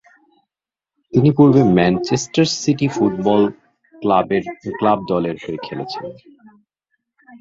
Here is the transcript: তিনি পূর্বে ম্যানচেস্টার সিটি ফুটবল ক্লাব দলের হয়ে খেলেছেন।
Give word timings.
তিনি 1.13 1.29
পূর্বে 1.37 1.61
ম্যানচেস্টার 1.77 2.47
সিটি 2.59 2.87
ফুটবল 2.95 3.41
ক্লাব 4.73 4.99
দলের 5.11 5.37
হয়ে 5.43 5.59
খেলেছেন। 5.65 6.05